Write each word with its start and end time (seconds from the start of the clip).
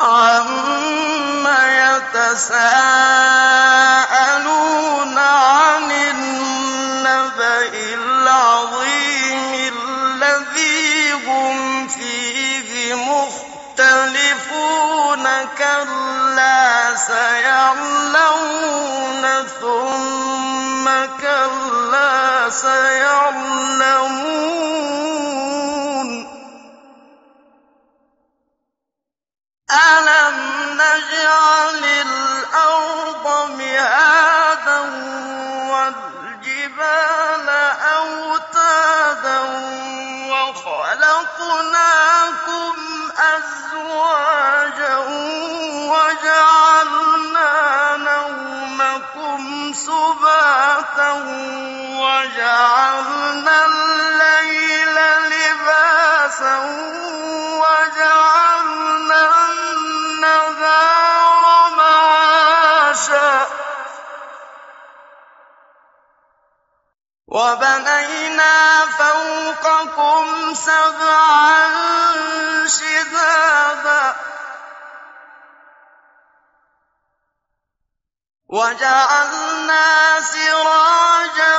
عَمَّ 0.00 1.44
يَتَسَاءَلُونَ 1.68 2.58
عَنِ 5.18 5.90
النَّبَإِ 5.92 7.74
الْعَظِيمِ 7.94 9.72
الَّذِي 9.76 11.12
هُمْ 11.12 11.88
فِيهِ 11.88 12.94
مُخْتَلِفُونَ 12.94 14.24
كَلَّا 15.58 16.94
سَيَعْلَمُونَ 16.96 18.24
ثُمَّ 19.60 20.86
كَلَّا 21.20 22.50
سَيَعْلَمُونَ 22.50 23.80
نَجْعَلِ 31.20 31.84
الْأَرْضَ 31.84 33.50
مِهَادًا 33.50 34.80
وَالْجِبَالَ 35.72 37.48
أَوْتَادًا 37.96 39.40
وَخَلَقْنَاكُمْ 40.32 41.52
أَزْوَاجًا 43.36 44.96
وَجَعَلْنَا 45.92 47.52
نَوْمَكُمْ 47.96 49.72
سُبَاتًا 49.72 51.12
وَجَعَلْنَا 52.00 53.56
اللَّيْلَ 53.66 54.29
وَبَنَيْنَا 67.30 68.86
فَوْقَكُمْ 68.86 70.54
سَبْعًا 70.54 71.68
شِدَادًا 72.66 74.16
وَجَعَلْنَا 78.48 80.20
سِرَاجًا 80.20 81.58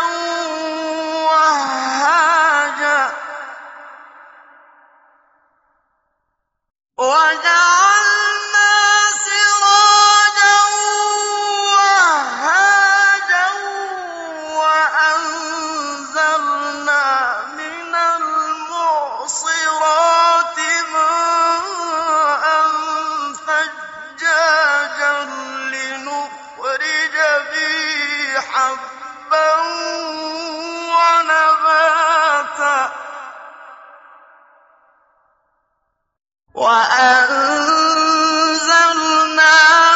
وَأَنزَلْنَا 36.62 37.98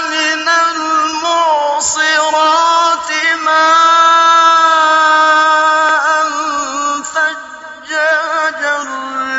مِنَ 0.09 0.47
الْمُعْصِرَاتِ 0.65 1.89
مَاءً 3.45 4.45
ثَجَّاجًا 7.13 8.77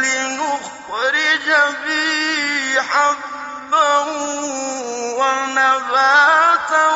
لِّنُخْرِجَ 0.07 1.49
بِهِ 1.83 2.83
حَبًّا 2.91 3.99
وَنَبَاتًا 5.19 6.87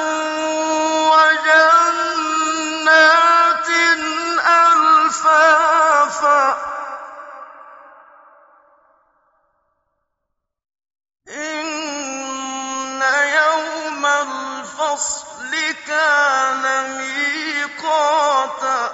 الْفَصْلِ 14.80 15.74
كَانَ 15.86 16.64
مِيقَاتًا. 16.98 18.92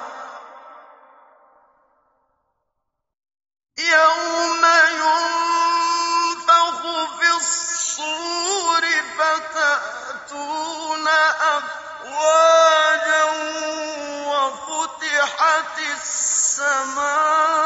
يَوْمَ 3.78 4.64
يُنفَخُ 5.02 6.80
فِي 7.20 7.28
الصُّورِ 7.36 8.82
فَتَأْتُونَ 9.18 11.08
أَفْوَاجًا 11.54 13.24
وَفُتِحَتِ 14.26 15.78
السَّمَاءُ. 15.78 17.65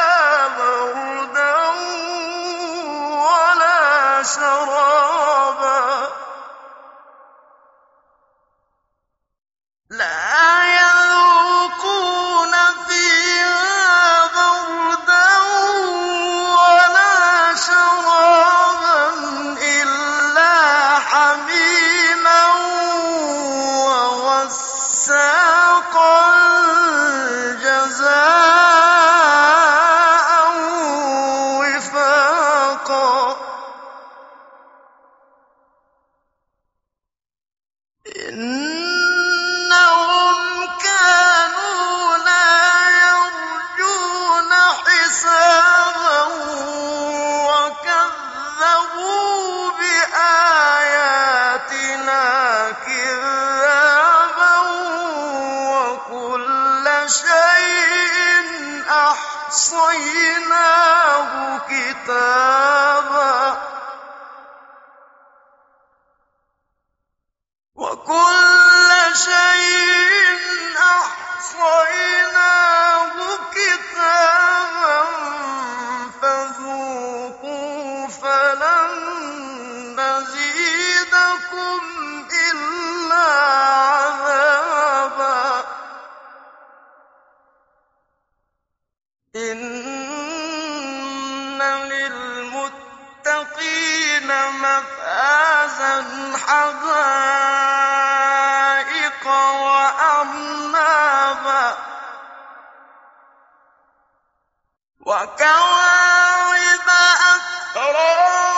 وَلَا 4.20 5.09
وأعنابا 99.81 101.77
وكواعب 105.01 106.89
أترابا 107.75 108.50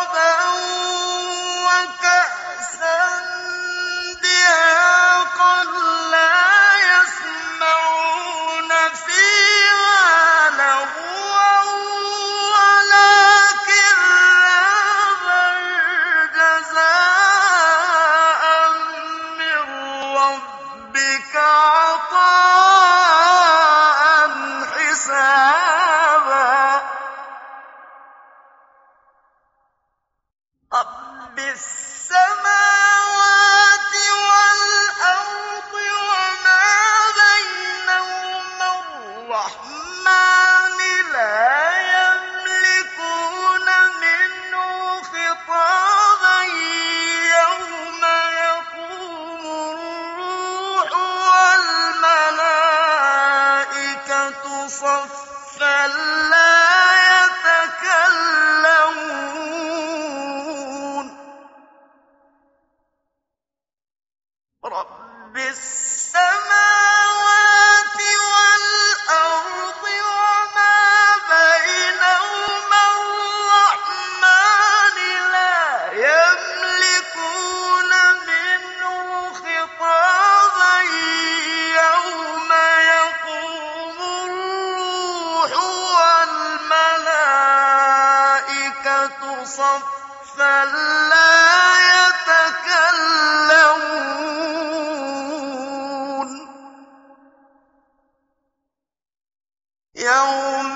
الرحمن 39.44 39.93
صفا 89.46 90.66
لا 91.10 91.34
يتكلمون. 91.94 93.04
يوم 99.96 100.73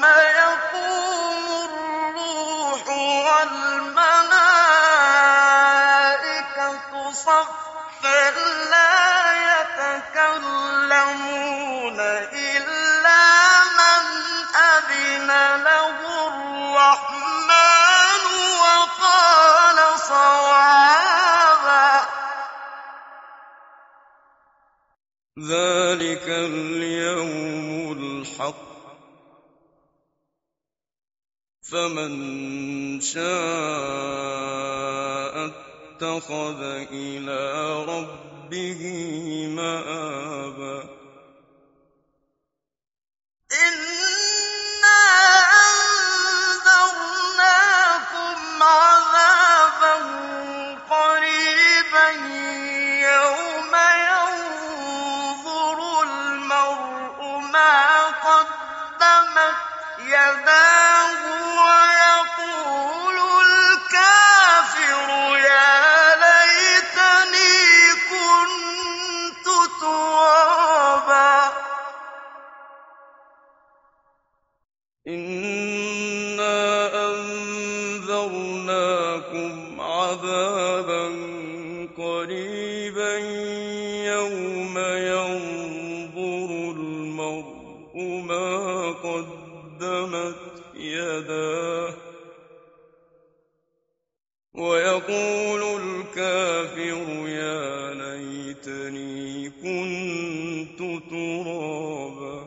ذلك 25.39 26.25
اليوم 26.27 27.91
الحق. 27.91 28.67
فمن 31.61 33.01
شاء 33.01 33.27
اتخذ 35.45 36.61
إلى 36.91 37.73
ربه 37.85 38.81
مآبا. 39.55 40.36
إِنَّا 75.07 76.59
أَنذَرْنَاكُمْ 77.07 78.51
عَذَابًا 79.81 81.07
قَرِيبًا 81.97 83.17
يَوْمَ 84.13 84.77
يَنظُرُ 84.77 86.49
الْمَرْءُ 86.71 87.95
مَا 88.27 88.91
قَدَّمَتْ 88.91 90.35
يَدَاهُ 90.75 91.93
وَيَقُولُ 94.53 95.61
الْكَافِرُ 95.81 97.27
يَا 97.27 97.93
لَيْتَنِي 97.93 99.49
كُنتُ 99.49 100.79
تُرَابًا 101.09 102.46